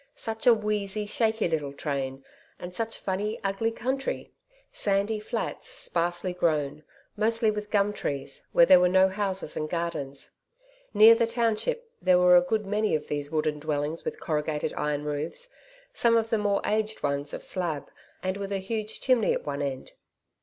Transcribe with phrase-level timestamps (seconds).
[0.15, 2.25] Such a wheezy, shaky little train,
[2.57, 4.33] and such funny, ugly country!
[4.71, 6.83] Sandy flats sparsely grown,
[7.15, 10.31] mostly with gum trees, where there were no houses and gardens.
[10.91, 15.03] Near the township there were a good many of these wooden dwellings with corrugated iron
[15.05, 15.53] roofs
[15.93, 17.87] some of the more aged ones of slab
[18.23, 19.91] and with a huge chimney at one end.